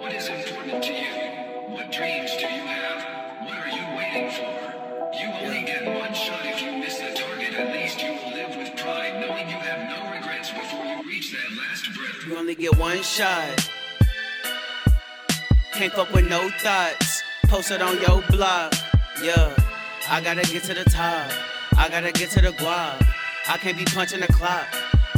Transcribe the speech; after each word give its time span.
What 0.00 0.14
is 0.14 0.28
important 0.28 0.82
to 0.82 0.92
you? 0.94 1.12
What 1.68 1.92
dreams 1.92 2.30
do 2.38 2.46
you 2.46 2.64
have? 2.64 3.44
What 3.44 3.58
are 3.58 3.68
you 3.68 3.84
waiting 3.98 4.30
for? 4.30 5.12
You 5.12 5.28
only 5.44 5.62
get 5.62 5.84
one 5.84 6.14
shot 6.14 6.40
if 6.42 6.62
you 6.62 6.72
miss 6.78 6.96
the 6.96 7.12
target. 7.12 7.52
At 7.52 7.70
least 7.74 8.02
you 8.02 8.12
will 8.14 8.30
live 8.30 8.56
with 8.56 8.74
pride 8.78 9.20
knowing 9.20 9.50
you 9.50 9.56
have 9.56 9.90
no 9.90 10.10
regrets 10.10 10.52
before 10.52 10.86
you 10.86 11.02
reach 11.06 11.32
that 11.32 11.54
last 11.54 11.94
breath. 11.94 12.26
You 12.26 12.38
only 12.38 12.54
get 12.54 12.78
one 12.78 13.02
shot. 13.02 13.70
Can't 15.74 15.92
fuck 15.92 16.10
with 16.14 16.30
no 16.30 16.48
thoughts. 16.62 17.22
Post 17.48 17.70
it 17.70 17.82
on 17.82 18.00
your 18.00 18.22
blog. 18.30 18.72
Yeah, 19.22 19.54
I 20.08 20.22
gotta 20.22 20.50
get 20.50 20.62
to 20.64 20.72
the 20.72 20.84
top. 20.84 21.30
I 21.76 21.90
gotta 21.90 22.10
get 22.10 22.30
to 22.30 22.40
the 22.40 22.52
guap. 22.52 23.06
I 23.46 23.58
can't 23.58 23.76
be 23.76 23.84
punching 23.84 24.20
the 24.20 24.28
clock. 24.28 24.66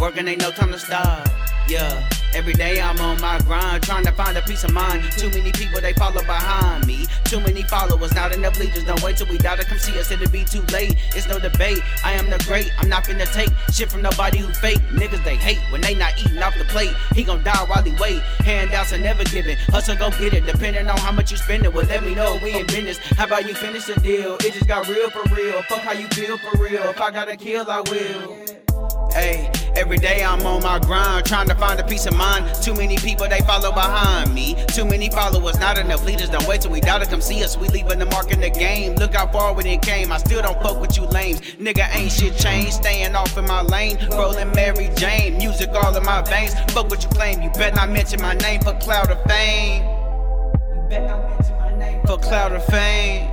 Working 0.01 0.27
ain't 0.27 0.41
no 0.41 0.51
time 0.51 0.73
to 0.73 0.79
stop. 0.81 1.29
Yeah. 1.69 2.09
Every 2.35 2.55
day 2.55 2.81
I'm 2.81 2.99
on 3.01 3.21
my 3.21 3.39
grind, 3.41 3.83
trying 3.83 4.05
to 4.07 4.13
find 4.13 4.37
a 4.39 4.43
peace 4.43 4.65
of 4.65 4.73
mind. 4.73 5.05
Too 5.13 5.29
many 5.31 5.53
people 5.53 5.81
they 5.81 5.93
follow 5.93 6.23
behind 6.23 6.87
me. 6.87 7.07
Too 7.25 7.41
many 7.41 7.63
followers, 7.63 8.15
not 8.15 8.35
enough 8.35 8.59
leaders. 8.59 8.85
Don't 8.85 9.03
wait 9.03 9.17
till 9.19 9.27
we 9.27 9.39
die 9.39 9.57
to 9.57 9.65
come 9.65 9.79
see 9.79 9.99
us. 9.99 10.11
It'll 10.11 10.31
be 10.31 10.45
too 10.45 10.63
late. 10.73 10.97
It's 11.15 11.29
no 11.29 11.39
debate. 11.39 11.81
I 12.05 12.13
am 12.13 12.31
the 12.31 12.39
great. 12.47 12.71
I'm 12.79 12.89
not 12.89 13.05
finna 13.05 13.31
take 13.33 13.51
shit 13.73 13.91
from 13.91 14.03
nobody 14.03 14.39
who 14.39 14.53
fake. 14.55 14.81
Niggas 14.93 15.23
they 15.25 15.37
hate 15.37 15.59
when 15.71 15.81
they 15.83 15.95
not 15.95 16.19
eating 16.19 16.43
off 16.43 16.57
the 16.57 16.65
plate. 16.65 16.95
He 17.15 17.23
gon' 17.23 17.43
die 17.43 17.65
while 17.67 17.83
he 17.83 17.93
wait. 18.01 18.21
Handouts 18.45 18.93
are 18.93 18.99
never 18.99 19.25
given. 19.25 19.57
Hustle 19.69 19.97
go 19.97 20.11
get 20.11 20.33
it. 20.33 20.47
Depending 20.47 20.89
on 20.89 20.99
how 20.99 21.13
much 21.13 21.31
you 21.31 21.37
spend 21.37 21.65
it. 21.65 21.73
Well, 21.73 21.87
let 21.87 22.03
me 22.03 22.15
know 22.15 22.39
we 22.43 22.59
in 22.59 22.67
business. 22.67 22.99
How 22.99 23.27
about 23.27 23.47
you 23.47 23.55
finish 23.55 23.85
the 23.85 23.95
deal? 24.01 24.37
It 24.37 24.55
just 24.55 24.67
got 24.67 24.89
real 24.89 25.11
for 25.11 25.23
real. 25.35 25.63
Fuck 25.65 25.81
how 25.81 25.93
you 25.93 26.09
feel 26.09 26.39
for 26.39 26.57
real. 26.59 26.83
If 26.85 27.01
I 27.01 27.11
gotta 27.11 27.37
kill, 27.37 27.71
I 27.71 27.81
will. 27.81 29.11
Hey, 29.13 29.51
every 29.83 29.99
day 29.99 30.23
I'm 30.23 30.47
on 30.47 30.63
my 30.63 30.79
grind, 30.79 31.27
trying 31.27 31.49
to 31.49 31.57
find 31.57 31.79
a 31.81 31.85
peace 31.85 32.07
of 32.07 32.17
mind. 32.17 32.47
Too 32.63 32.73
many 32.73 32.97
people 32.99 33.29
they 33.29 33.41
follow 33.41 33.73
behind 33.73 34.33
me. 34.33 34.55
Too 34.69 34.85
many 34.85 35.11
followers, 35.11 35.59
not 35.59 35.77
enough 35.77 36.05
leaders. 36.05 36.31
Don't 36.31 36.47
wait 36.47 36.61
till 36.61 36.71
we 36.71 36.81
die 36.81 37.01
to 37.01 37.07
come 37.07 37.21
see 37.21 37.43
us. 37.43 37.57
We 37.57 37.67
leaving 37.67 37.99
the 37.99 38.07
mark 38.07 38.31
in 38.31 38.41
the 38.41 38.49
game. 38.49 38.95
Look 38.95 39.15
how 39.15 39.27
far 39.27 39.53
we 39.55 39.65
done 39.65 39.81
came. 39.81 40.13
I 40.13 40.19
still 40.19 40.41
don't 40.41 40.63
fuck 40.63 40.81
with 40.81 40.97
you 40.97 41.03
lames. 41.07 41.41
Nigga 41.59 41.93
ain't 41.97 42.13
shit 42.13 42.37
changed. 42.37 42.75
Staying 42.75 43.17
off 43.17 43.37
in 43.37 43.45
my 43.47 43.63
lane. 43.63 43.99
Rolling 44.13 44.53
Mary 44.53 44.89
Jane. 44.95 45.37
Music 45.37 45.71
all 45.71 45.97
in 45.97 46.05
my 46.05 46.23
veins. 46.23 46.55
Fuck 46.73 46.89
what 46.89 47.03
you 47.03 47.11
claim. 47.11 47.43
You 47.43 47.51
better 47.51 47.75
not 47.75 47.91
mention 47.91 48.23
my 48.23 48.35
name 48.35 48.61
for 48.61 48.75
cloud 48.75 49.11
of 49.11 49.21
fame. 49.25 49.83
You 49.83 50.87
better 50.89 51.09
not 51.09 51.29
mention 51.29 51.59
my 51.59 51.77
name 51.77 52.01
for 52.07 52.19
cloud 52.19 52.53
of 52.53 52.65
fame. 52.67 53.29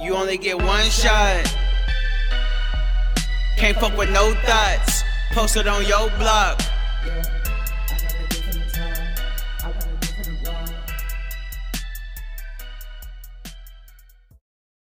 You 0.00 0.14
only 0.14 0.38
get 0.38 0.56
one 0.56 0.84
shot. 0.84 1.52
Can't 3.60 3.76
fuck 3.76 3.94
with 3.94 4.10
no 4.10 4.32
thoughts. 4.46 5.04
Post 5.32 5.58
it 5.58 5.68
on 5.68 5.84
your 5.84 6.08
blog. 6.18 6.58